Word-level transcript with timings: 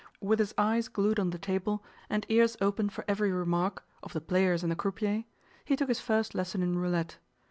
With 0.19 0.39
his 0.39 0.55
eyes 0.57 0.87
glued 0.87 1.19
on 1.19 1.29
the 1.29 1.37
table, 1.37 1.83
and 2.09 2.25
ears 2.27 2.57
open 2.59 2.89
for 2.89 3.05
every 3.07 3.31
remark, 3.31 3.83
of 4.01 4.13
the 4.13 4.19
players 4.19 4.63
and 4.63 4.71
the 4.71 4.75
croupier, 4.75 5.25
he 5.63 5.75
took 5.75 5.89
his 5.89 5.99
first 6.01 6.33
lesson 6.33 6.63
in 6.63 6.79
roulette. 6.79 7.17